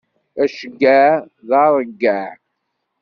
Aceggeɛ 0.43 1.11
d 1.47 1.49
aṛeggeɛ. 1.63 2.31